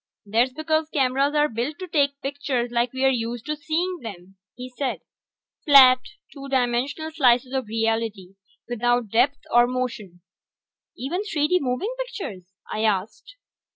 [0.25, 4.67] "That's because cameras are built to take pictures like we're used to seeing them," he
[4.67, 5.01] said.
[5.63, 5.99] "Flat,
[6.33, 8.33] two dimensional slices of reality,
[8.67, 10.21] without depth or motion."
[10.97, 13.35] "Even 3 D moving pictures?" I asked.